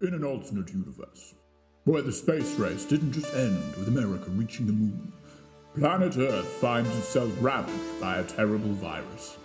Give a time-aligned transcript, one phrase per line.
[0.00, 1.34] In an alternate universe,
[1.82, 5.12] where the space race didn't just end with America reaching the moon,
[5.74, 9.36] planet Earth finds itself ravaged by a terrible virus.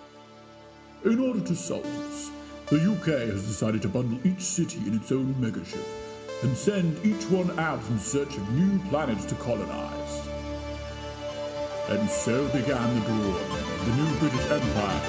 [1.06, 2.30] In order to solve this,
[2.68, 5.84] the UK has decided to bundle each city in its own megaship
[6.44, 10.28] and send each one out in search of new planets to colonize.
[11.90, 15.02] And so began the dawn of the new British Empire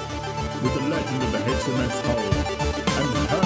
[0.63, 2.65] with the legend of the HMS Hull
[2.97, 3.44] and her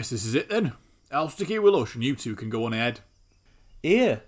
[0.00, 0.72] guess this is it then.
[1.12, 3.00] I'll stick here with Lush and you two can go on ahead.
[3.82, 4.22] Here.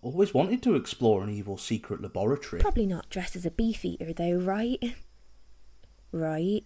[0.00, 2.62] Always wanted to explore an evil secret laboratory.
[2.62, 4.94] Probably not dressed as a beef eater, though, right?
[6.12, 6.62] Right.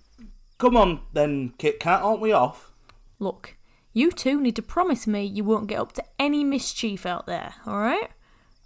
[0.58, 2.72] Come on, then, Kit Kat, aren't we off?
[3.18, 3.56] Look,
[3.94, 7.54] you two need to promise me you won't get up to any mischief out there,
[7.66, 8.10] alright?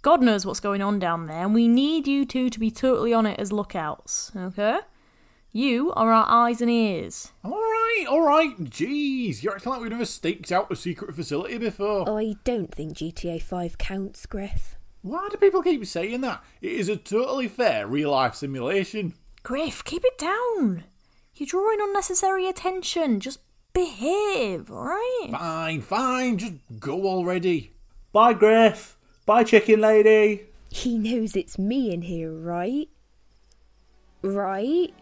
[0.01, 3.13] God knows what's going on down there, and we need you two to be totally
[3.13, 4.79] on it as lookouts, okay?
[5.57, 7.31] You are our eyes and ears.
[7.43, 12.07] Alright, alright, jeez, you're acting like we've never staked out a secret facility before.
[12.07, 14.75] Oh, I don't think GTA 5 counts, Griff.
[15.01, 16.43] Why do people keep saying that?
[16.61, 19.15] It is a totally fair real life simulation.
[19.41, 20.83] Griff, keep it down.
[21.33, 23.19] You're drawing unnecessary attention.
[23.19, 23.39] Just
[23.73, 25.31] behave, alright?
[25.31, 27.73] Fine, fine, just go already.
[28.13, 28.95] Bye, Griff.
[29.25, 30.49] Bye, chicken lady.
[30.69, 32.89] He knows it's me in here, right?
[34.21, 34.93] Right?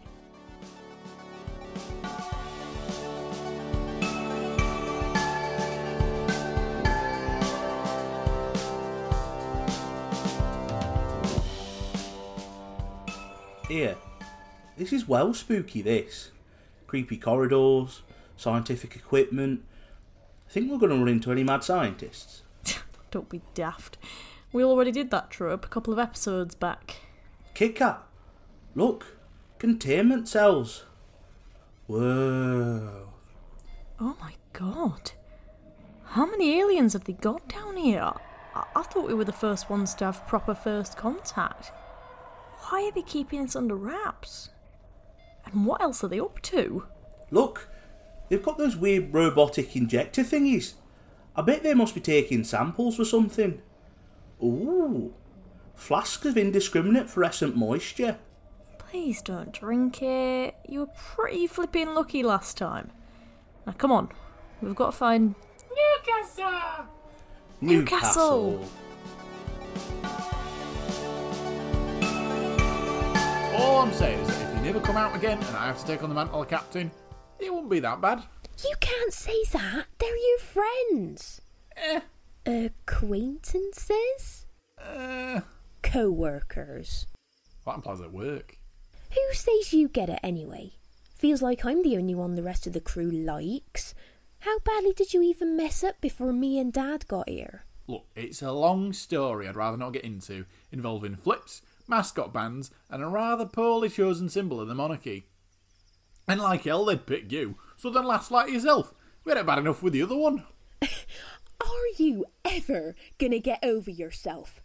[13.76, 13.96] Here.
[14.78, 16.30] This is well spooky, this.
[16.86, 18.00] Creepy corridors,
[18.34, 19.64] scientific equipment.
[20.48, 22.40] I think we're going to run into any mad scientists?
[23.10, 23.98] Don't be daft.
[24.50, 27.02] We already did that trope a couple of episodes back.
[27.52, 28.02] Kit Kat,
[28.74, 29.18] look,
[29.58, 30.84] containment cells.
[31.86, 33.10] Whoa.
[34.00, 35.12] Oh my god.
[36.04, 38.12] How many aliens have they got down here?
[38.54, 41.72] I, I thought we were the first ones to have proper first contact.
[42.68, 44.50] Why are they keeping this under wraps?
[45.44, 46.84] And what else are they up to?
[47.30, 47.68] Look,
[48.28, 50.74] they've got those weird robotic injector thingies.
[51.36, 53.60] I bet they must be taking samples for something.
[54.42, 55.14] Ooh,
[55.74, 58.18] flasks of indiscriminate fluorescent moisture.
[58.78, 60.56] Please don't drink it.
[60.68, 62.90] You were pretty flipping lucky last time.
[63.66, 64.08] Now come on,
[64.60, 65.34] we've got to find
[65.70, 66.86] Newcastle.
[67.60, 68.68] Newcastle.
[73.58, 75.86] All I'm saying is that if you never come out again and I have to
[75.86, 76.90] take on the mantle of captain,
[77.38, 78.22] it won't be that bad.
[78.64, 79.86] You can't say that.
[79.98, 81.40] They're your friends.
[81.76, 82.00] Eh,
[82.46, 84.46] Acquaintances?
[84.82, 85.40] uh,
[85.82, 87.06] Co workers.
[87.64, 88.58] that implies at work.
[89.12, 90.72] Who says you get it anyway?
[91.16, 93.94] Feels like I'm the only one the rest of the crew likes.
[94.40, 97.64] How badly did you even mess up before me and Dad got here?
[97.86, 103.02] Look, it's a long story I'd rather not get into, involving flips, mascot bands, and
[103.02, 105.26] a rather poorly chosen symbol of the monarchy.
[106.28, 108.92] And like hell, they'd pick you, so then laugh like yourself.
[109.24, 110.44] We had it bad enough with the other one.
[110.82, 114.60] Are you ever gonna get over yourself?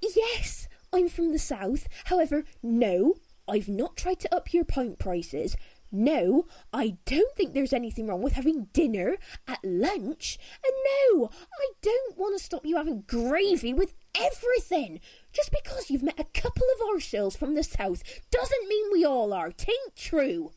[0.00, 1.88] Yes, I'm from the south.
[2.04, 3.14] However, no,
[3.48, 5.56] I've not tried to up your pint prices.
[5.90, 9.16] No, I don't think there's anything wrong with having dinner
[9.46, 10.38] at lunch.
[10.64, 10.74] And
[11.14, 15.00] no, I don't want to stop you having gravy with everything.
[15.34, 19.32] Just because you've met a couple of ourselves from the south doesn't mean we all
[19.32, 19.50] are.
[19.50, 20.52] Tain't true.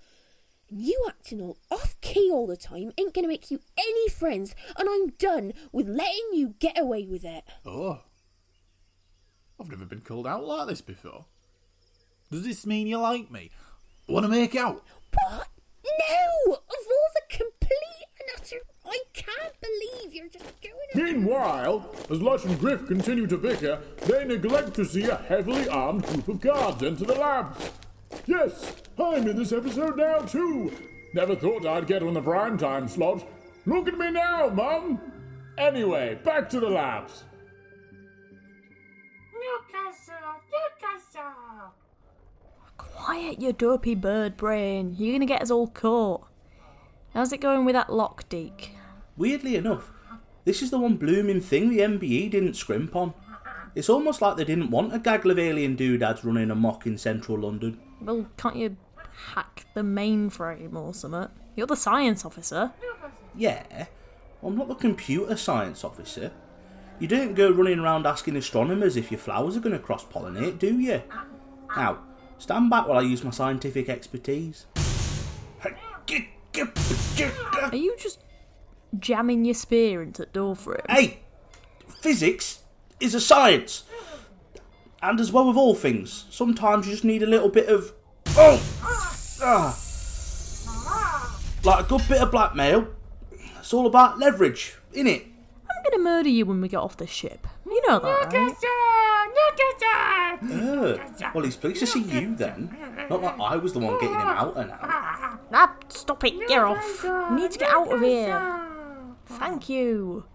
[0.69, 4.53] And you acting all off key all the time ain't gonna make you any friends,
[4.77, 7.43] and I'm done with letting you get away with it.
[7.65, 8.01] Oh.
[9.59, 11.25] I've never been called out like this before.
[12.29, 13.49] Does this mean you like me?
[14.07, 14.83] Want to make out?
[15.13, 15.47] What?
[15.83, 16.53] No!
[16.53, 18.61] Of all the complete and utter.
[18.87, 21.23] I can't believe you're just going around.
[21.23, 26.05] Meanwhile, as Lush and Griff continue to bicker, they neglect to see a heavily armed
[26.05, 27.71] group of guards enter the labs.
[28.25, 30.71] Yes, I'm in this episode now too.
[31.13, 33.27] Never thought I'd get on the prime time slot.
[33.65, 34.99] Look at me now, Mum.
[35.57, 37.23] Anyway, back to the labs.
[39.33, 40.13] Newcastle,
[40.51, 41.73] Newcastle.
[42.77, 44.95] Quiet, you dopey bird brain.
[44.97, 46.27] You're gonna get us all caught.
[47.13, 48.76] How's it going with that lock, Deke?
[49.17, 49.91] Weirdly enough,
[50.45, 53.13] this is the one blooming thing the NBE didn't scrimp on.
[53.75, 57.39] It's almost like they didn't want a gaggle of alien doodads running amok in central
[57.39, 57.79] London.
[57.99, 58.77] Well, can't you
[59.33, 61.29] hack the mainframe or something?
[61.55, 62.71] You're the science officer.
[63.35, 63.87] Yeah,
[64.43, 66.31] I'm not the computer science officer.
[66.99, 70.57] You don't go running around asking astronomers if your flowers are going to cross pollinate,
[70.57, 71.01] do you?
[71.75, 71.99] Now,
[72.37, 74.65] stand back while I use my scientific expertise.
[75.63, 78.23] Are you just
[78.97, 80.85] jamming your spear into the door for him?
[80.89, 81.19] Hey,
[82.01, 82.63] physics
[82.99, 83.83] is a science.
[85.01, 87.93] And as well with all things, sometimes you just need a little bit of.
[88.29, 88.61] Oh!
[89.41, 89.83] Ah.
[91.63, 92.87] Like a good bit of blackmail.
[93.59, 95.25] It's all about leverage, innit?
[95.69, 97.45] I'm gonna murder you when we get off this ship.
[97.65, 98.55] You know that, right?
[100.39, 100.97] Uh,
[101.33, 102.75] well, he's pleased to see you then.
[103.09, 104.79] Not that I was the one getting him out and out.
[104.81, 107.03] Ah, stop it, get off.
[107.31, 108.66] We need to get out of here.
[109.27, 110.25] Thank you.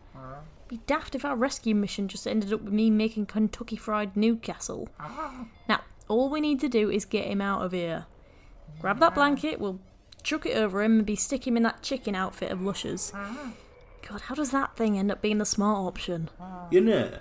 [0.69, 4.89] Be daft if our rescue mission just ended up with me making Kentucky Fried Newcastle.
[4.99, 5.45] Ah.
[5.69, 8.07] Now, all we need to do is get him out of here.
[8.81, 9.81] Grab that blanket, we'll
[10.23, 13.13] chuck it over him and be stick him in that chicken outfit of Lush's.
[13.15, 13.53] Ah.
[14.09, 16.31] God, how does that thing end up being the smart option?
[16.41, 16.69] Ah.
[16.71, 17.19] You know,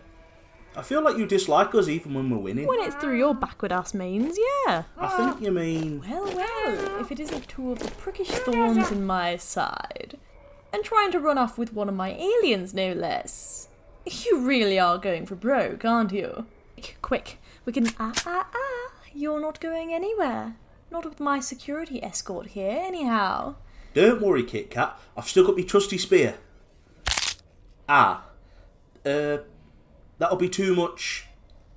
[0.76, 2.68] I feel like you dislike us even when we're winning.
[2.68, 4.84] When it's through your backward ass means, yeah.
[4.98, 6.02] I think you mean.
[6.10, 10.18] Well, well, if it isn't two of the prickish thorns in my side.
[10.74, 13.68] And trying to run off with one of my aliens, no less.
[14.06, 16.46] You really are going for broke, aren't you?
[17.02, 17.88] Quick, we can.
[18.00, 18.92] Ah, ah, ah.
[19.14, 20.56] You're not going anywhere.
[20.90, 23.56] Not with my security escort here, anyhow.
[23.94, 24.98] Don't worry, Kit Kat.
[25.16, 26.36] I've still got my trusty spear.
[27.88, 28.24] Ah.
[29.06, 29.38] Uh.
[30.22, 31.26] That'll be too much.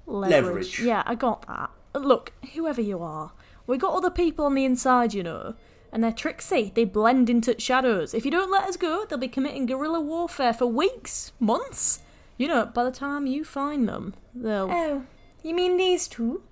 [0.06, 0.78] Leverage.
[0.80, 1.70] Yeah, I got that.
[1.94, 3.32] Look, whoever you are,
[3.66, 5.54] we got other people on the inside, you know.
[5.94, 6.72] And they're tricksy.
[6.74, 8.14] They blend into shadows.
[8.14, 12.02] If you don't let us go, they'll be committing guerrilla warfare for weeks, months.
[12.36, 14.68] You know, by the time you find them, they'll.
[14.72, 15.04] Oh,
[15.44, 16.42] you mean these two?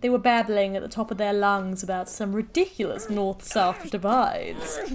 [0.00, 4.78] They were babbling at the top of their lungs about some ridiculous north south divides.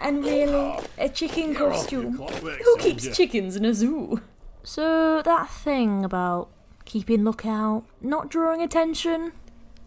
[0.00, 2.12] And really, a chicken costume?
[2.12, 4.22] Who keeps chickens in a zoo?
[4.62, 6.50] So, that thing about
[6.84, 9.32] keeping lookout, not drawing attention?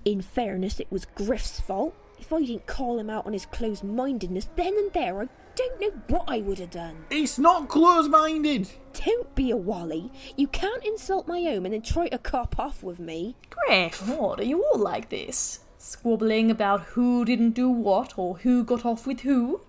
[0.03, 1.95] In fairness, it was Griff's fault.
[2.21, 5.81] If I didn't call him out on his closed mindedness then and there, I don't
[5.81, 7.03] know what I would have done.
[7.09, 8.69] It's not close minded.
[8.94, 10.12] Don't be a wally.
[10.38, 13.35] You can't insult my home and then try to cop off with me.
[13.50, 15.62] Griff, what, are you all like this?
[15.79, 19.62] Squabbling about who didn't do what or who got off with who?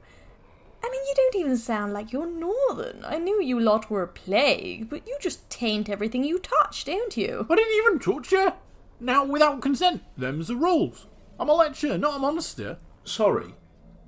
[0.84, 3.02] I mean, you don't even sound like you're northern.
[3.06, 7.16] I knew you lot were a plague, but you just taint everything you touch, don't
[7.16, 7.46] you?
[7.49, 8.52] I didn't even touch you.
[9.00, 11.06] Now, without consent, them's the rules.
[11.42, 12.78] I'm a lecturer, not a monster.
[13.02, 13.56] Sorry.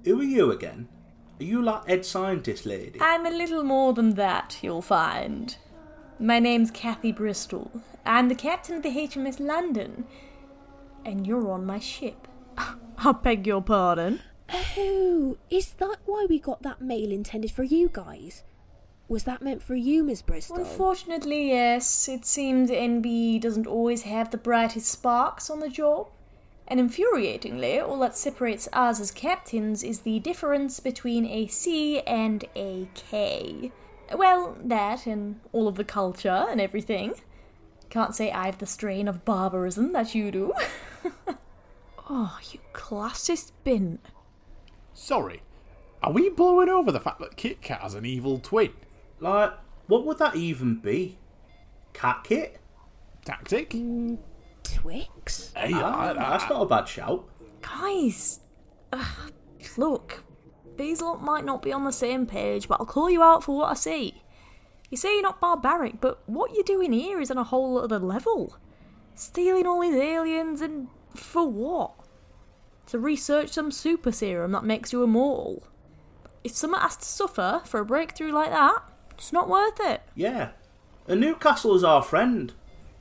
[0.04, 0.86] Who are you again?
[1.40, 3.00] Are you like Ed scientist lady?
[3.00, 5.56] I'm a little more than that, you'll find.
[6.20, 7.72] My name's Kathy Bristol.
[8.06, 10.04] I'm the captain of the HMS London.
[11.04, 12.28] And you're on my ship.
[12.56, 14.20] I beg your pardon?
[14.78, 18.44] Oh, is that why we got that mail intended for you guys?
[19.08, 20.58] Was that meant for you, Miss Bristol?
[20.58, 22.08] Unfortunately, yes.
[22.08, 26.10] It seems NB doesn't always have the brightest sparks on the job.
[26.66, 32.44] And infuriatingly, all that separates us as captains is the difference between a C and
[32.56, 33.70] a K.
[34.14, 37.14] Well, that and all of the culture and everything.
[37.90, 40.52] Can't say I've the strain of barbarism that you do.
[42.10, 43.98] oh, you classist bin.
[44.94, 45.43] Sorry.
[46.03, 48.72] Are we blowing over the fact that Kit Kat has an evil twin?
[49.20, 49.53] Like,
[49.86, 51.19] what would that even be?
[51.93, 52.58] Cat Kit?
[53.24, 53.70] Tactic?
[53.70, 54.19] Mm,
[54.65, 55.53] Twix?
[55.56, 57.25] Hey, Ah, I- I- that's not a bad shout.
[57.63, 58.41] Guys,
[58.93, 59.33] ugh,
[59.77, 60.25] look,
[60.77, 63.56] these lot might not be on the same page, but I'll call you out for
[63.56, 64.23] what I see.
[64.91, 67.99] You say you're not barbaric, but what you're doing here is on a whole other
[67.99, 68.56] level.
[69.15, 71.93] Stealing all these aliens and for what?
[72.89, 75.67] To research some super serum that makes you immortal.
[76.43, 80.03] If someone has to suffer for a breakthrough like that, it's not worth it.
[80.15, 80.51] Yeah.
[81.09, 82.53] And Newcastle is our friend.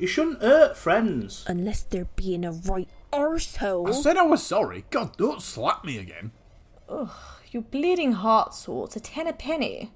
[0.04, 1.46] You shouldn't hurt friends.
[1.48, 3.88] Unless they're being a right arsehole.
[3.88, 4.84] I said I was sorry.
[4.90, 6.32] God, don't slap me again.
[6.90, 7.10] Ugh,
[7.52, 9.94] your bleeding heart sorts a ten a penny.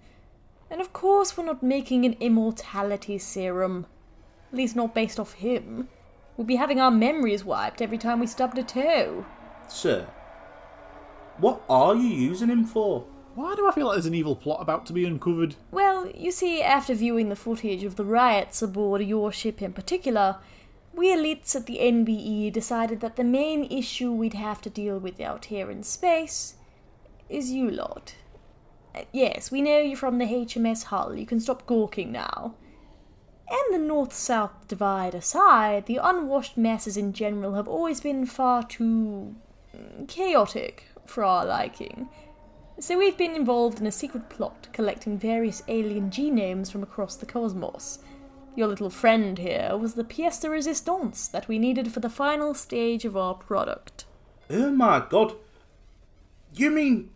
[0.71, 3.85] And of course, we're not making an immortality serum.
[4.49, 5.89] At least, not based off him.
[6.37, 9.25] We'd be having our memories wiped every time we stubbed a toe.
[9.67, 10.07] Sir,
[11.37, 13.05] what are you using him for?
[13.37, 15.53] Why do I feel like there's an evil plot about to be uncovered?
[15.69, 20.37] Well, you see, after viewing the footage of the riots aboard your ship in particular,
[20.91, 25.21] we elites at the NBE decided that the main issue we'd have to deal with
[25.21, 26.55] out here in space
[27.29, 28.15] is you lot.
[28.95, 31.15] Uh, Yes, we know you're from the HMS Hull.
[31.15, 32.55] You can stop gawking now.
[33.47, 38.63] And the north south divide aside, the unwashed masses in general have always been far
[38.63, 39.35] too
[39.77, 42.09] mm, chaotic for our liking.
[42.79, 47.25] So we've been involved in a secret plot collecting various alien genomes from across the
[47.25, 47.99] cosmos.
[48.55, 52.53] Your little friend here was the pièce de résistance that we needed for the final
[52.53, 54.05] stage of our product.
[54.51, 55.33] Oh my god.
[56.53, 57.09] You mean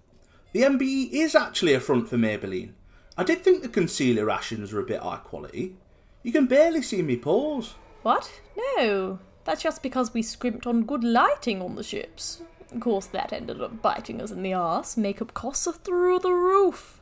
[0.51, 2.73] the NBE is actually a front for Maybelline?
[3.15, 5.75] I did think the concealer rations were a bit high quality.
[6.23, 7.75] You can barely see me pores.
[8.01, 8.31] What?
[8.77, 12.41] No, that's just because we scrimped on good lighting on the ships.
[12.73, 14.95] Of course, that ended up biting us in the arse.
[14.95, 17.01] Makeup costs are through the roof.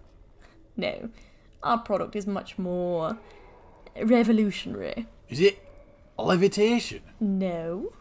[0.75, 1.09] No,
[1.61, 3.17] our product is much more
[4.01, 5.07] revolutionary.
[5.27, 5.59] Is it
[6.17, 7.01] levitation?
[7.19, 7.93] No.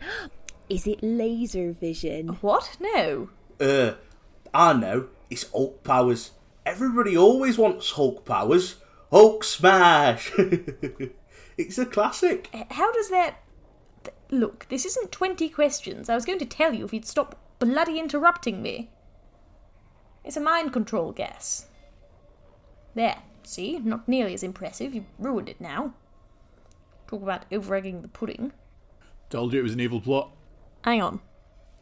[0.68, 2.38] Is it laser vision?
[2.40, 2.76] What?
[2.80, 3.30] No.
[3.60, 3.92] Uh,
[4.52, 5.06] I know.
[5.30, 6.32] It's Hulk powers.
[6.64, 8.76] Everybody always wants Hulk powers.
[9.12, 10.32] Hulk smash!
[11.56, 12.48] it's a classic.
[12.70, 13.36] How does that.
[14.28, 16.08] Th- Look, this isn't 20 questions.
[16.08, 18.90] I was going to tell you if you'd stop bloody interrupting me.
[20.24, 21.66] It's a mind control gas.
[22.94, 23.78] There, see?
[23.78, 24.94] Not nearly as impressive.
[24.94, 25.94] You've ruined it now.
[27.06, 28.52] Talk about over egging the pudding.
[29.30, 30.30] Told you it was an evil plot.
[30.82, 31.20] Hang on.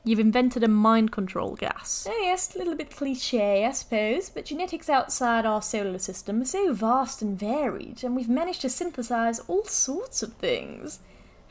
[0.07, 2.07] You've invented a mind control gas.
[2.11, 6.47] Oh, yes, a little bit cliche, I suppose, but genetics outside our solar system are
[6.47, 10.99] so vast and varied, and we've managed to synthesize all sorts of things.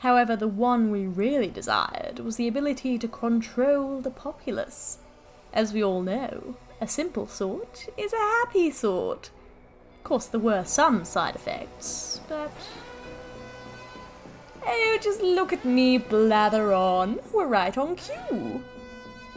[0.04, 4.98] However, the one we really desired was the ability to control the populace.
[5.50, 9.30] As we all know, a simple sort is a happy sort.
[9.96, 12.52] Of course, there were some side effects, but
[14.66, 17.18] Oh, just look at me blather on.
[17.32, 18.62] We're right on cue.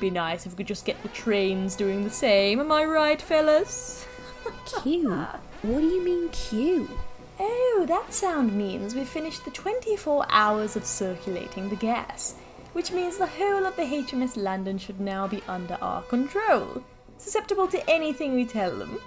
[0.02, 3.22] Be nice if we could just get the trains doing the same, am I right,
[3.22, 4.06] fellas?
[4.84, 5.28] cue?
[5.62, 6.90] What do you mean cue?
[7.40, 12.34] Oh, that sound means we've finished the 24 hours of circulating the gas,
[12.74, 16.84] which means the whole of the HMS London should now be under our control,
[17.18, 19.00] susceptible to anything we tell them.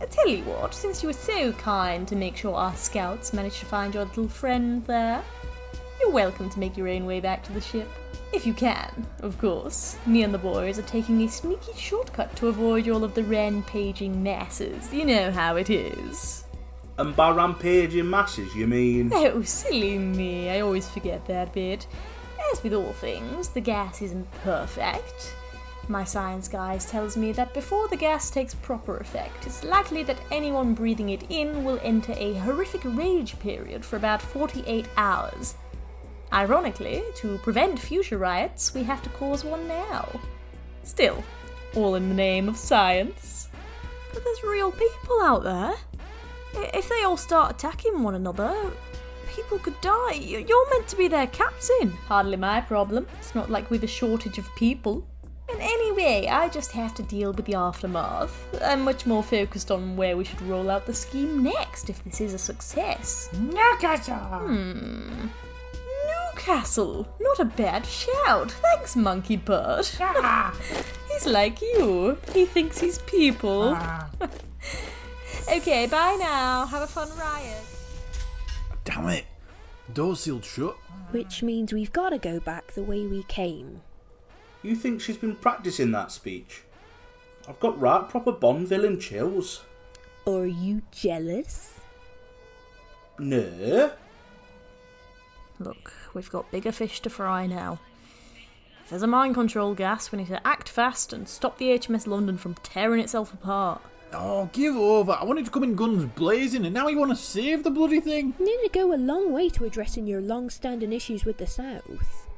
[0.00, 3.60] I tell you what, since you were so kind to make sure our scouts managed
[3.60, 5.22] to find your little friend there,
[6.00, 7.88] you're welcome to make your own way back to the ship.
[8.32, 9.96] If you can, of course.
[10.06, 14.20] Me and the boys are taking a sneaky shortcut to avoid all of the rampaging
[14.20, 14.92] masses.
[14.92, 16.41] You know how it is.
[16.98, 19.10] And by rampaging masses, you mean.
[19.14, 21.86] Oh, silly me, I always forget that bit.
[22.52, 25.34] As with all things, the gas isn't perfect.
[25.88, 30.20] My science guys tells me that before the gas takes proper effect, it's likely that
[30.30, 35.56] anyone breathing it in will enter a horrific rage period for about 48 hours.
[36.32, 40.08] Ironically, to prevent future riots, we have to cause one now.
[40.82, 41.22] Still,
[41.74, 43.48] all in the name of science.
[44.12, 45.74] But there's real people out there.
[46.56, 48.54] I- If they all start attacking one another,
[49.34, 50.12] people could die.
[50.14, 51.90] You're meant to be their captain.
[52.08, 53.06] Hardly my problem.
[53.18, 55.06] It's not like we've a shortage of people.
[55.50, 58.32] And anyway, I just have to deal with the aftermath.
[58.62, 62.20] I'm much more focused on where we should roll out the scheme next if this
[62.22, 63.28] is a success.
[63.38, 64.14] Newcastle.
[64.14, 65.26] Hmm.
[66.34, 67.06] Newcastle!
[67.20, 68.50] Not a bad shout.
[68.52, 69.88] Thanks, Monkey Bird.
[70.00, 70.54] Ah,
[71.12, 72.16] He's like you.
[72.32, 73.76] He thinks he's people.
[75.50, 76.66] Okay, bye now.
[76.66, 77.64] Have a fun riot.
[78.84, 79.24] Damn it.
[79.92, 80.76] Door sealed shut.
[81.10, 83.82] Which means we've got to go back the way we came.
[84.62, 86.62] You think she's been practicing that speech?
[87.48, 89.62] I've got right proper Bond villain chills.
[90.26, 91.74] Are you jealous?
[93.18, 93.90] No.
[95.58, 97.80] Look, we've got bigger fish to fry now.
[98.84, 102.06] If there's a mind control gas, we need to act fast and stop the HMS
[102.06, 103.82] London from tearing itself apart.
[104.14, 105.12] Oh, give over.
[105.12, 108.00] I wanted to come in guns blazing, and now you want to save the bloody
[108.00, 108.34] thing?
[108.38, 111.46] You need to go a long way to addressing your long standing issues with the
[111.46, 112.28] South.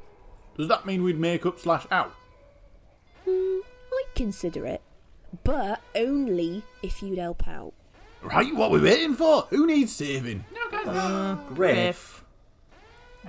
[0.57, 2.15] Does that mean we'd make up slash out?
[3.25, 3.59] Hmm,
[3.93, 4.81] I'd consider it.
[5.43, 7.73] But only if you'd help out.
[8.21, 9.41] Right, what we waiting for?
[9.49, 10.45] Who needs saving?
[10.53, 11.37] No, guys.
[11.53, 11.89] Great.
[11.89, 12.23] If.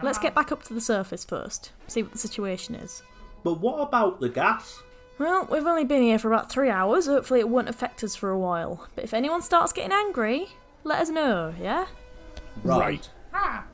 [0.02, 3.02] Let's get back up to the surface first, see what the situation is.
[3.42, 4.82] But what about the gas?
[5.18, 7.06] Well, we've only been here for about three hours.
[7.06, 8.87] Hopefully, it won't affect us for a while.
[8.94, 10.49] But if anyone starts getting angry,
[10.85, 11.87] let us know, yeah?
[12.62, 13.08] Right.
[13.32, 13.64] Ah.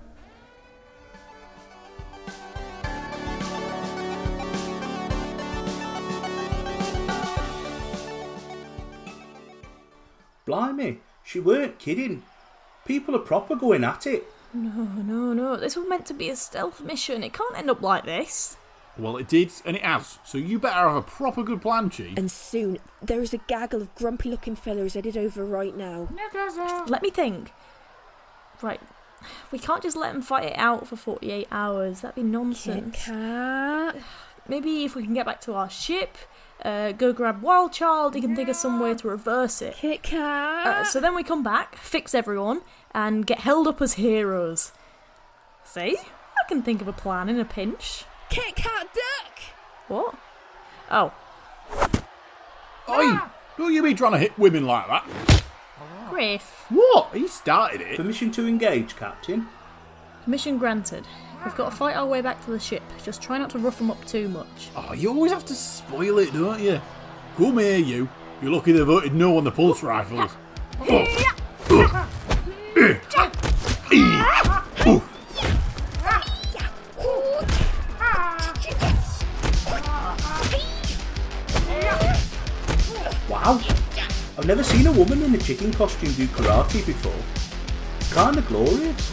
[10.45, 12.23] Blimey, she weren't kidding.
[12.85, 14.25] People are proper going at it.
[14.55, 15.57] No, no, no.
[15.57, 17.25] This was meant to be a stealth mission.
[17.25, 18.57] It can't end up like this.
[18.99, 20.19] Well, it did, and it has.
[20.25, 22.17] So you better have a proper good plan, Chief.
[22.19, 26.09] And soon, there's a gaggle of grumpy looking fellows headed over right now.
[26.15, 26.85] Newcastle.
[26.89, 27.53] Let me think.
[28.61, 28.81] Right.
[29.51, 32.01] We can't just let them fight it out for 48 hours.
[32.01, 33.05] That'd be Kit nonsense.
[33.05, 33.97] Kat.
[34.49, 36.17] Maybe if we can get back to our ship,
[36.65, 39.75] uh, go grab Wild Child, he can think of some way to reverse it.
[39.75, 40.67] Kit Kat.
[40.67, 44.73] Uh, so then we come back, fix everyone, and get held up as heroes.
[45.65, 45.97] See?
[45.97, 48.05] I can think of a plan in a pinch.
[48.33, 49.39] Kit Kat duck.
[49.89, 50.15] What?
[50.91, 51.13] Oh,
[52.89, 53.19] Oi!
[53.59, 55.43] Don't you be trying to hit women like that.
[56.09, 56.65] Griff.
[56.71, 57.15] What?
[57.15, 57.97] He started it.
[57.97, 59.49] Permission to engage, Captain.
[60.27, 61.05] Mission granted.
[61.45, 62.83] We've got to fight our way back to the ship.
[63.05, 64.71] Just try not to rough them up too much.
[64.75, 66.81] Oh, you always have to spoil it, don't you?
[67.37, 68.09] Come here, you.
[68.41, 70.31] You're lucky they voted no on the pulse rifles.
[83.43, 83.61] Wow.
[84.39, 87.13] I've never seen a woman in a chicken costume do karate before.
[88.15, 89.13] Kinda glorious.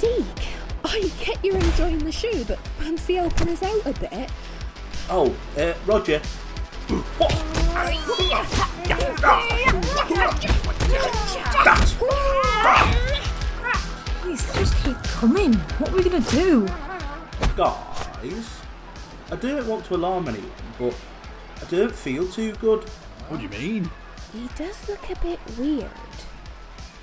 [0.00, 0.48] Deke,
[0.84, 4.32] I get you're enjoying the show, but fancy helping us out a bit.
[5.08, 6.20] Oh, uh, Roger.
[14.22, 15.54] Please, just keep coming.
[15.54, 16.66] What are we gonna do?
[17.56, 18.60] Guys,
[19.30, 20.94] I don't want to alarm anyone, but
[21.64, 22.86] I don't feel too good.
[23.28, 23.90] What do you mean?
[24.34, 25.88] He does look a bit weird.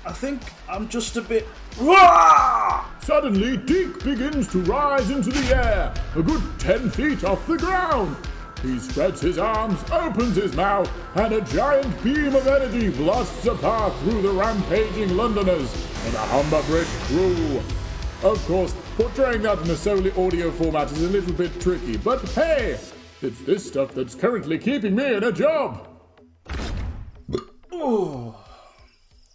[0.06, 1.48] I think I'm just a bit.
[1.80, 2.88] Rah!
[3.02, 8.16] Suddenly, Deke begins to rise into the air, a good ten feet off the ground.
[8.62, 13.56] He spreads his arms, opens his mouth, and a giant beam of energy blasts a
[13.56, 17.60] path through the rampaging Londoners and the Humber Bridge crew.
[18.22, 22.20] Of course, portraying that in a solely audio format is a little bit tricky, but
[22.28, 22.78] hey,
[23.24, 25.88] it's this stuff that's currently keeping me in a job.
[27.72, 28.36] Oh,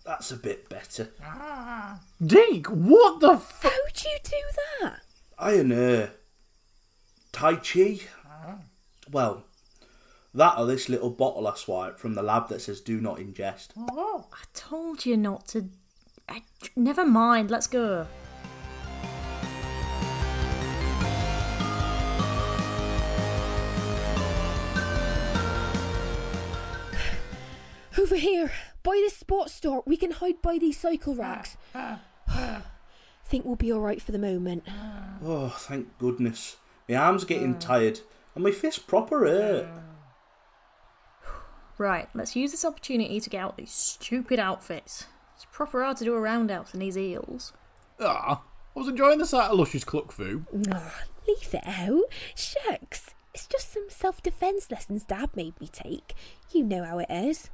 [0.06, 1.10] That's a bit better.
[1.24, 2.00] Ah.
[2.25, 4.38] Deke, what the f- How'd you do
[4.82, 5.00] that?
[5.38, 6.10] I know.
[7.32, 8.00] Tai Chi?
[9.12, 9.43] Well,
[10.34, 13.69] that or this little bottle I swiped from the lab that says do not ingest.
[13.78, 14.28] Oh.
[14.32, 15.69] I told you not to.
[16.30, 16.43] I...
[16.76, 18.08] Never mind, let's go.
[27.98, 28.52] Over here,
[28.84, 31.58] by this sports store, we can hide by these cycle racks.
[33.26, 34.64] Think we'll be alright for the moment.
[35.24, 36.58] Oh, thank goodness.
[36.88, 38.02] My arm's are getting tired,
[38.36, 39.68] and my fist proper hurt.
[41.80, 45.06] Right, let's use this opportunity to get out these stupid outfits.
[45.36, 47.54] It's proper hard to do a roundhouse in these heels.
[48.00, 48.42] Ah,
[48.76, 50.44] I was enjoying the sight of Lush's cluck foo.
[50.72, 52.02] Ah, leave it out.
[52.34, 53.12] Shucks.
[53.32, 56.16] It's just some self defence lessons Dad made me take.
[56.52, 57.52] You know how it is.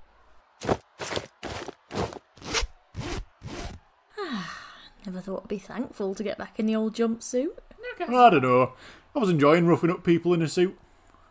[5.05, 7.57] Never thought I'd be thankful to get back in the old jumpsuit.
[7.99, 8.73] I don't know.
[9.15, 10.77] I was enjoying roughing up people in a suit.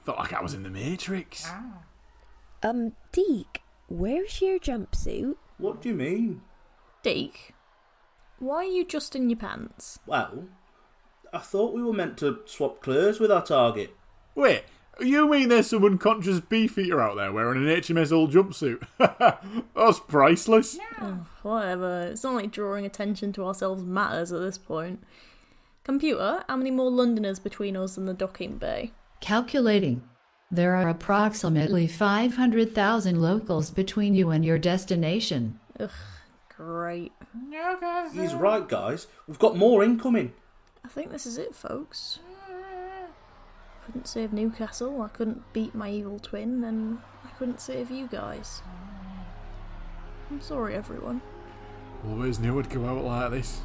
[0.04, 1.48] Felt like I was in the Matrix.
[2.62, 5.36] Um, Deke, where's your jumpsuit?
[5.58, 6.42] What do you mean?
[7.02, 7.54] Deke,
[8.38, 9.98] why are you just in your pants?
[10.06, 10.44] Well,
[11.32, 13.96] I thought we were meant to swap clothes with our target.
[14.34, 14.64] Wait,
[15.00, 18.86] you mean there's some unconscious beef eater out there wearing an HMS Hull jumpsuit?
[19.74, 20.78] That's priceless.
[21.00, 25.02] Oh, whatever, it's not like drawing attention to ourselves matters at this point.
[25.84, 28.92] Computer, how many more Londoners between us and the docking bay?
[29.20, 30.02] Calculating.
[30.50, 35.58] There are approximately 500,000 locals between you and your destination.
[35.80, 35.90] Ugh,
[36.54, 37.12] great.
[38.12, 39.06] He's right, guys.
[39.26, 40.34] We've got more incoming.
[40.84, 42.18] I think this is it, folks.
[43.86, 48.62] Couldn't save Newcastle, I couldn't beat my evil twin, and I couldn't save you guys.
[50.30, 51.20] I'm sorry, everyone.
[52.08, 53.62] Always knew it'd go out like this.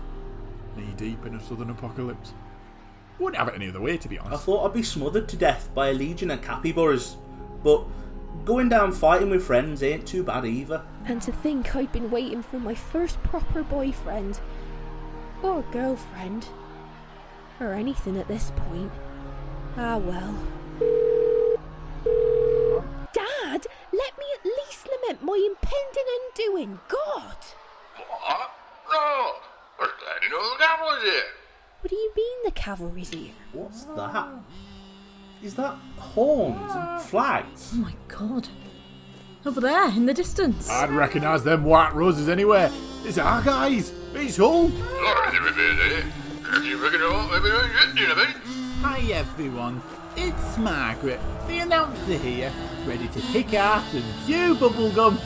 [0.75, 2.33] Knee deep in a southern apocalypse.
[3.19, 4.43] Wouldn't have it any other way, to be honest.
[4.43, 7.17] I thought I'd be smothered to death by a legion of capybaras.
[7.63, 7.85] But
[8.45, 10.83] going down fighting with friends ain't too bad either.
[11.05, 14.39] And to think I'd been waiting for my first proper boyfriend.
[15.41, 16.47] Or girlfriend.
[17.59, 18.91] Or anything at this point.
[19.79, 20.33] Ah well.
[23.13, 26.79] Dad, let me at least lament my impending undoing.
[26.87, 27.37] God!
[27.95, 28.51] What?
[28.91, 29.33] No.
[29.79, 31.23] We're glad to know the cavalry's here.
[31.81, 33.33] What do you mean the cavalry's here?
[33.53, 34.27] What's that?
[35.43, 37.73] Is that horns and flags?
[37.75, 38.49] Oh my god.
[39.45, 40.71] Over there, in the distance.
[40.71, 42.71] I'd recognise them white roses anywhere.
[43.05, 43.93] It's our guys.
[44.15, 44.71] It's Hull.
[44.71, 46.03] Sorry, they were busy.
[46.49, 48.56] If you reckon it won't, maybe I get you, mate.
[48.81, 49.81] Hi everyone.
[50.15, 52.53] It's Margaret, the announcer here,
[52.85, 55.19] ready to kick ass and chew bubblegum.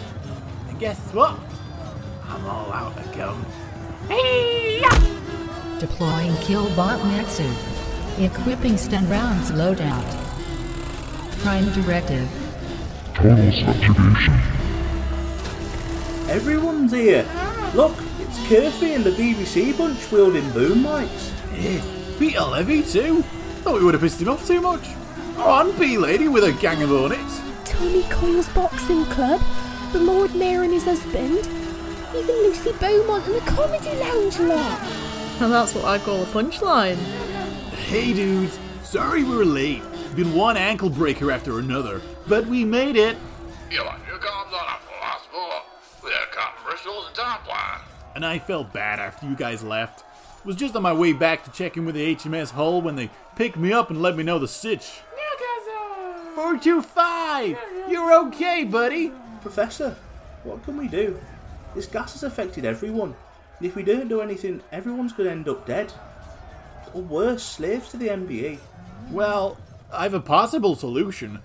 [0.70, 1.38] And guess what?
[2.30, 3.46] I'm all out of gum.
[5.80, 8.24] Deploying Killbot Nexu.
[8.24, 10.06] Equipping stun rounds loadout.
[11.42, 12.30] Prime directive.
[16.30, 17.26] Everyone's here.
[17.76, 21.34] Look, it's Curfy and the BBC bunch wielding boom mics.
[21.54, 21.82] Yeah,
[22.18, 23.26] Peter Levy too.
[23.62, 24.82] Thought we would have pissed him off too much.
[25.38, 27.42] Oh, and P Lady with a gang of hornets.
[27.64, 29.42] Tommy Coyle's boxing club,
[29.92, 31.38] the Lord Mayor and his husband,
[32.16, 34.80] even Lucy Beaumont and the Comedy Lounge lot.
[35.40, 36.98] And that's what I call a punchline.
[37.88, 39.84] Hey dudes, sorry we were late.
[40.16, 43.16] Been one ankle breaker after another, but we made it.
[43.70, 45.52] You like your comes on a possible.
[46.04, 47.82] We're cutting and top line.
[48.16, 50.04] And I felt bad after you guys left.
[50.44, 53.12] Was just on my way back to check in with the HMS Hull when they
[53.36, 55.02] picked me up and let me know the sitch.
[55.12, 56.34] Newcastle!
[56.34, 57.58] 425!
[57.88, 59.12] You're okay, buddy!
[59.42, 59.96] Professor,
[60.44, 61.20] what can we do?
[61.76, 63.14] This gas has affected everyone.
[63.60, 65.94] And if we don't do anything, everyone's going to end up dead.
[66.96, 68.58] Or worse, slaves to the NBE.
[69.12, 69.58] Well,
[69.94, 71.40] I have a possible solution,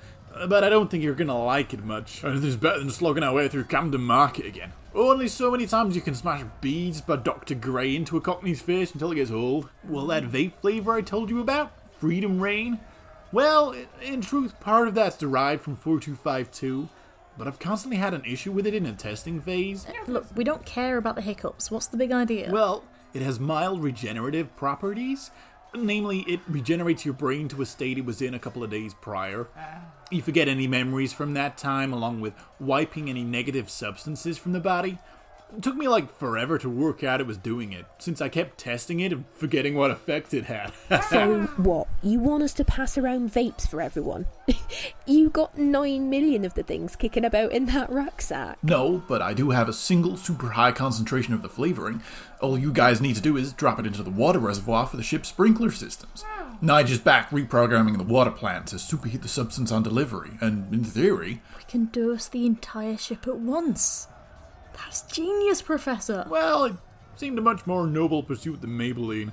[0.48, 2.24] but I don't think you're gonna like it much.
[2.24, 4.72] Anything's better than slogging our way through Camden Market again.
[4.94, 7.54] Only so many times you can smash Beats by Dr.
[7.54, 9.68] Dre into a cockney's face until it gets old.
[9.84, 11.72] Well, that vape flavour I told you about?
[11.98, 12.80] Freedom Rain?
[13.32, 16.88] Well, in truth, part of that's derived from 4252,
[17.36, 19.86] but I've constantly had an issue with it in a testing phase.
[20.06, 21.70] Look, we don't care about the hiccups.
[21.70, 22.50] What's the big idea?
[22.50, 25.30] Well, it has mild regenerative properties.
[25.74, 28.94] Namely, it regenerates your brain to a state it was in a couple of days
[28.94, 29.48] prior.
[29.58, 29.80] Ah.
[30.08, 34.60] You forget any memories from that time, along with wiping any negative substances from the
[34.60, 34.98] body.
[35.54, 38.58] It took me like forever to work out it was doing it, since I kept
[38.58, 40.72] testing it and forgetting what effect it had.
[41.10, 41.88] So what?
[42.02, 44.26] You want us to pass around vapes for everyone?
[45.06, 48.58] you got nine million of the things kicking about in that rucksack.
[48.62, 52.02] No, but I do have a single super high concentration of the flavoring.
[52.40, 55.02] All you guys need to do is drop it into the water reservoir for the
[55.02, 56.24] ship's sprinkler systems.
[56.60, 61.40] Nigel's back reprogramming the water plant to superheat the substance on delivery, and in theory,
[61.56, 64.08] we can dose the entire ship at once.
[64.76, 66.26] That's genius, Professor.
[66.28, 66.74] well, it
[67.16, 69.32] seemed a much more noble pursuit than Maybelline.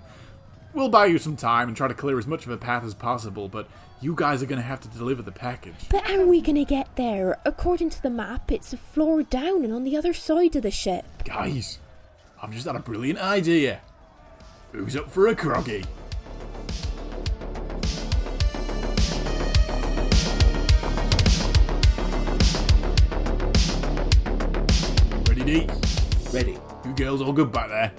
[0.73, 2.95] We'll buy you some time and try to clear as much of a path as
[2.95, 3.67] possible, but
[4.01, 5.87] you guys are gonna have to deliver the package.
[5.89, 7.37] But how are we gonna get there?
[7.45, 10.71] According to the map, it's a floor down and on the other side of the
[10.71, 11.05] ship.
[11.25, 11.77] Guys,
[12.41, 13.81] I've just had a brilliant idea.
[14.71, 15.85] Who's up for a croggy?
[25.45, 25.67] Dee?
[26.31, 26.57] Ready.
[26.85, 27.91] You girls all good back there?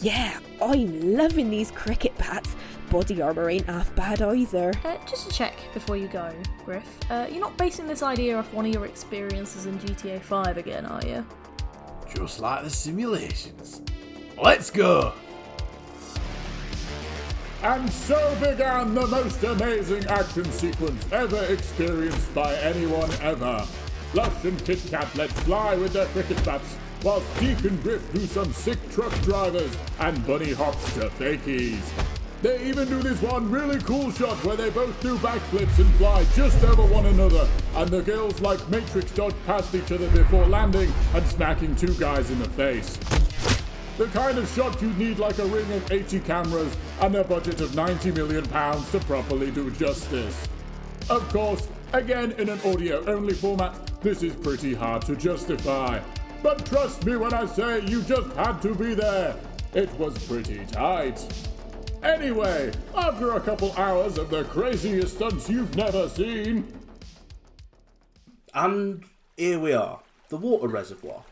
[0.00, 2.56] Yeah, I'm loving these cricket bats.
[2.90, 4.72] Body armour ain't half bad either.
[4.84, 6.32] Uh, just to check before you go,
[6.64, 10.58] Griff, uh, you're not basing this idea off one of your experiences in GTA 5
[10.58, 11.24] again, are you?
[12.12, 13.82] Just like the simulations.
[14.42, 15.12] Let's go!
[17.62, 23.64] And so began the most amazing action sequence ever experienced by anyone ever.
[24.12, 28.26] Lush and Kit Kat let fly with their cricket bats, while Deke and Griff do
[28.26, 31.80] some sick truck drivers and bunny hops to fakies.
[32.42, 36.24] They even do this one really cool shot where they both do backflips and fly
[36.34, 40.92] just over one another, and the girls like Matrix dodge past each other before landing
[41.14, 42.96] and smacking two guys in the face.
[43.96, 47.60] The kind of shot you'd need like a ring of 80 cameras and a budget
[47.60, 50.48] of 90 million pounds to properly do justice.
[51.10, 56.00] Of course, again in an audio only format, this is pretty hard to justify.
[56.42, 59.36] But trust me when I say you just had to be there.
[59.74, 61.24] It was pretty tight.
[62.02, 66.72] Anyway, after a couple hours of the craziest stunts you've never seen,
[68.54, 69.04] And
[69.36, 71.22] here we are, the water reservoir.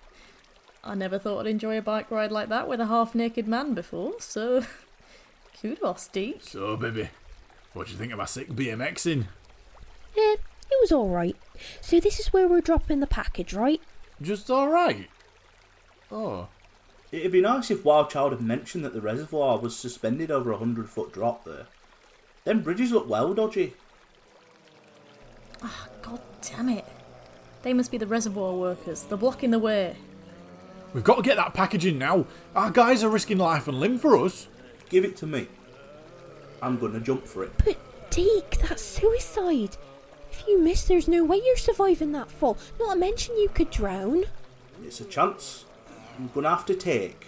[0.85, 3.75] I never thought I'd enjoy a bike ride like that with a half naked man
[3.75, 4.65] before, so.
[5.61, 6.41] Kudos, Deke.
[6.43, 7.09] So, baby,
[7.73, 9.25] what do you think of my sick BMXing?
[10.17, 10.37] Eh,
[10.71, 11.37] it was alright.
[11.81, 13.81] So this is where we're dropping the package, right?
[14.21, 15.09] Just alright.
[16.11, 16.49] Oh,
[17.11, 20.59] It'd be nice if Wild Child had mentioned that the reservoir was suspended over a
[20.59, 21.67] hundred foot drop there.
[22.45, 23.75] Them bridges look well dodgy.
[25.63, 26.85] Ah, god damn it.
[27.63, 29.03] They must be the reservoir workers.
[29.03, 29.97] They're blocking the way.
[30.93, 32.27] we've got to get that package in now.
[32.55, 34.49] Our guys are risking life and limb for us.
[34.91, 35.49] Give it to me.
[36.61, 37.53] I'm gonna jump for it.
[37.65, 37.77] But
[38.11, 39.77] Deke, that's suicide.
[40.39, 42.57] If you miss, there's no way you're surviving that fall.
[42.79, 44.25] Not to mention you could drown.
[44.85, 45.65] It's a chance.
[46.17, 47.27] I'm gonna have to take.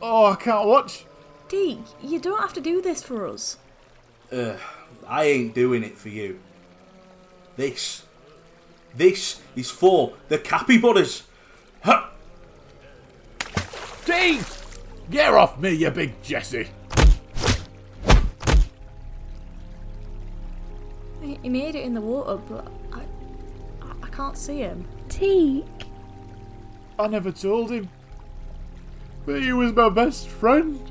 [0.00, 1.04] Oh, I can't watch.
[1.48, 3.58] Dee, you don't have to do this for us.
[4.32, 4.58] Ugh,
[5.06, 6.40] I ain't doing it for you.
[7.56, 8.04] This.
[8.94, 11.24] This is for the capybaras.
[11.82, 12.06] Huh.
[14.06, 14.40] Dee,
[15.10, 16.68] Get off me, you big Jesse!
[21.46, 23.02] He he made it in the water, but I,
[23.80, 24.84] I, I can't see him.
[25.08, 25.86] Deke.
[26.98, 27.88] I never told him.
[29.24, 30.90] But he was my best friend.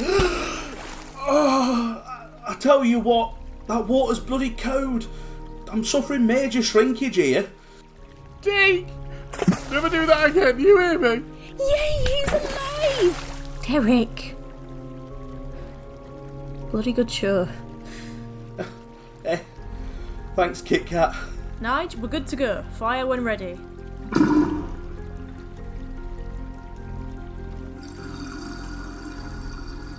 [1.20, 3.34] I tell you what,
[3.68, 5.06] that water's bloody cold.
[5.70, 7.52] I'm suffering major shrinkage here.
[8.42, 8.88] Deke!
[9.70, 11.22] Never do that again, you hear me?
[11.60, 13.60] Yay, he's alive!
[13.64, 14.33] Derek!
[16.74, 17.46] Bloody good show.
[18.58, 18.64] Eh,
[19.24, 19.38] eh,
[20.34, 21.14] thanks, Kit Kat.
[21.60, 22.64] Nige, we're good to go.
[22.72, 23.56] Fire when ready.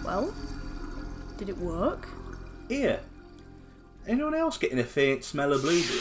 [0.04, 0.34] well,
[1.38, 2.10] did it work?
[2.68, 3.00] Here.
[4.06, 5.96] Anyone else getting a faint smell of blueberry?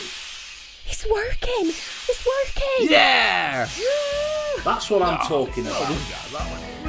[0.87, 1.69] It's working!
[1.69, 2.91] It's working!
[2.91, 3.69] Yeah!
[4.65, 6.84] That's what I'm talking about.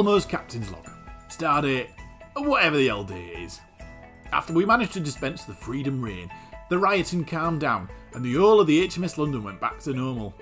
[0.00, 0.88] Almost captain's log.
[1.28, 1.90] Stardate,
[2.34, 3.60] whatever the old day is.
[4.32, 6.30] After we managed to dispense the freedom rain,
[6.70, 10.34] the rioting calmed down and the whole of the HMS London went back to normal.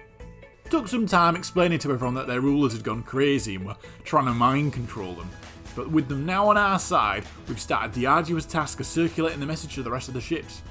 [0.71, 4.27] Took some time explaining to everyone that their rulers had gone crazy and were trying
[4.27, 5.29] to mind control them.
[5.75, 9.47] But with them now on our side, we've started the arduous task of circulating the
[9.47, 10.63] message to the rest of the ships.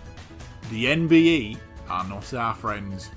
[0.69, 1.58] The NBE
[1.89, 3.12] are not our friends.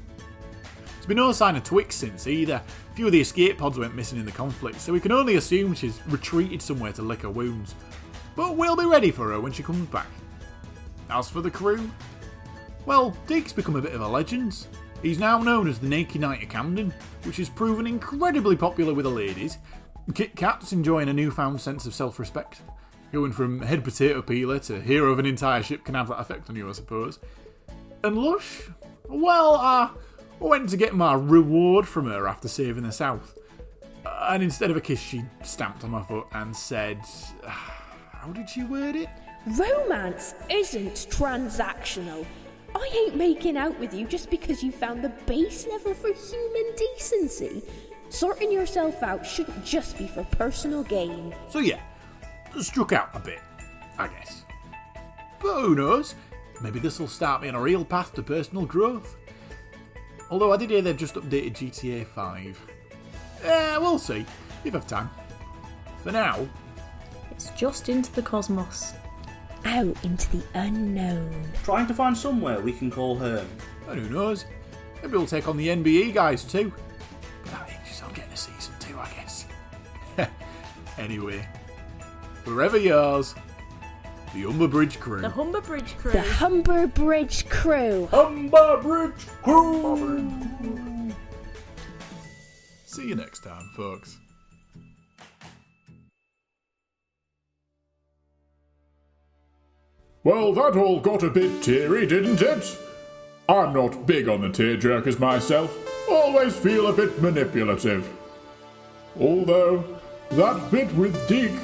[0.97, 2.61] There's been no sign of Twix since either.
[3.01, 5.73] Few of the escape pods went missing in the conflict, so we can only assume
[5.73, 7.75] she's retreated somewhere to lick her wounds.
[8.37, 10.09] But we'll be ready for her when she comes back.
[11.09, 11.91] As for the crew,
[12.85, 14.67] well, Deke's become a bit of a legend.
[15.01, 19.07] He's now known as the Naked Knight of Camden, which has proven incredibly popular with
[19.07, 19.57] the ladies.
[20.15, 22.61] Kit Kat's enjoying a newfound sense of self respect.
[23.13, 26.51] Going from head potato peeler to hero of an entire ship can have that effect
[26.51, 27.19] on you, I suppose.
[28.05, 28.61] And Lush?
[29.09, 29.89] Well, uh,
[30.41, 33.39] I went to get my reward from her after saving the South.
[34.23, 37.01] And instead of a kiss, she stamped on my foot and said.
[37.47, 39.09] Ah, how did she word it?
[39.47, 42.27] Romance isn't transactional.
[42.75, 46.75] I ain't making out with you just because you found the base level for human
[46.77, 47.63] decency.
[48.09, 51.35] Sorting yourself out shouldn't just be for personal gain.
[51.49, 51.81] So yeah,
[52.61, 53.41] struck out a bit,
[53.99, 54.45] I guess.
[55.41, 56.15] But who knows?
[56.63, 59.17] Maybe this will start me on a real path to personal growth.
[60.31, 62.61] Although I did hear they've just updated GTA 5.
[63.45, 64.25] Eh, we'll see,
[64.65, 65.11] if I've time.
[66.03, 66.47] For now,
[67.33, 68.93] It's just into the cosmos.
[69.65, 71.33] Out into the unknown.
[71.65, 73.47] Trying to find somewhere we can call home.
[73.89, 74.45] and who knows,
[75.03, 76.73] maybe we'll take on the NBE guys too.
[77.43, 79.47] But that hinges on getting a season 2, I guess.
[80.99, 81.47] anyway,
[82.45, 83.35] wherever yours,
[84.35, 85.21] the Umber Bridge crew.
[85.21, 86.13] The Humber Bridge crew.
[86.13, 88.07] The Humber Bridge crew.
[88.11, 91.13] Humber Bridge Crew!
[92.87, 94.19] See you next time, folks.
[100.23, 102.79] Well, that all got a bit teary, didn't it?
[103.49, 105.77] I'm not big on the tearjerkers myself.
[106.09, 108.09] Always feel a bit manipulative.
[109.19, 109.85] Although,
[110.33, 111.59] that bit with Deke,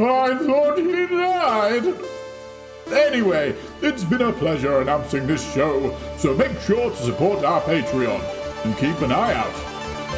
[0.00, 1.94] I thought he died.
[2.92, 8.22] Anyway, it's been a pleasure announcing this show, so make sure to support our Patreon
[8.64, 9.52] and keep an eye out.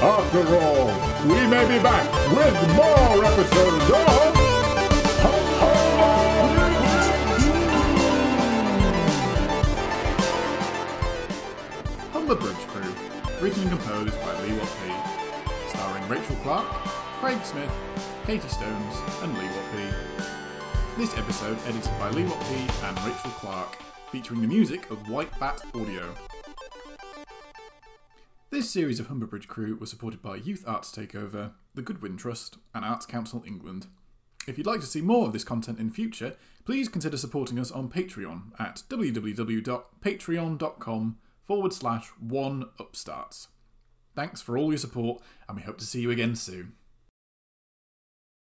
[0.02, 0.86] After all,
[1.26, 4.30] we may be back with more episodes of.
[12.12, 12.94] Humber Bridge Crew,
[13.40, 15.70] written and composed by Lee Watt P.
[15.70, 16.66] Starring Rachel Clark,
[17.20, 17.70] Craig Smith,
[18.30, 19.78] Katie Stones, and Lee P.
[20.96, 23.76] This episode edited by Lee P and Rachel Clark,
[24.12, 26.14] featuring the music of White Bat Audio.
[28.50, 32.84] This series of Humberbridge Crew was supported by Youth Arts Takeover, the Goodwin Trust, and
[32.84, 33.88] Arts Council England.
[34.46, 37.72] If you'd like to see more of this content in future, please consider supporting us
[37.72, 43.48] on Patreon at www.patreon.com forward slash one upstarts.
[44.14, 46.74] Thanks for all your support, and we hope to see you again soon.